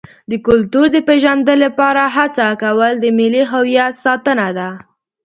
د 0.29 0.31
کلتور 0.47 0.85
د 0.95 0.97
پیژندنې 1.07 1.61
لپاره 1.63 2.01
هڅه 2.17 2.45
کول 2.63 2.93
د 2.99 3.05
ملي 3.17 3.43
هویت 3.51 3.93
ساتنه 4.05 4.47
ده. 4.57 4.69